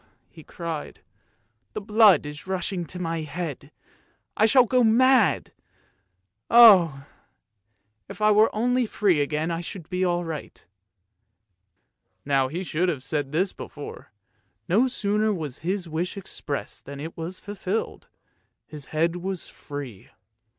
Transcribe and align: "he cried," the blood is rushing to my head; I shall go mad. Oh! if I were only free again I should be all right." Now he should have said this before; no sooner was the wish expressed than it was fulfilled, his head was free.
"he 0.31 0.43
cried," 0.43 1.01
the 1.73 1.79
blood 1.79 2.25
is 2.25 2.47
rushing 2.47 2.85
to 2.85 2.97
my 2.97 3.21
head; 3.21 3.71
I 4.35 4.47
shall 4.47 4.65
go 4.65 4.83
mad. 4.83 5.51
Oh! 6.49 7.05
if 8.09 8.19
I 8.19 8.31
were 8.31 8.49
only 8.51 8.87
free 8.87 9.21
again 9.21 9.51
I 9.51 9.61
should 9.61 9.91
be 9.91 10.03
all 10.03 10.25
right." 10.25 10.65
Now 12.25 12.47
he 12.47 12.63
should 12.63 12.89
have 12.89 13.03
said 13.03 13.31
this 13.31 13.53
before; 13.53 14.11
no 14.67 14.87
sooner 14.87 15.31
was 15.31 15.59
the 15.59 15.85
wish 15.87 16.17
expressed 16.17 16.85
than 16.85 16.99
it 16.99 17.15
was 17.15 17.39
fulfilled, 17.39 18.07
his 18.65 18.85
head 18.85 19.17
was 19.17 19.49
free. 19.49 20.09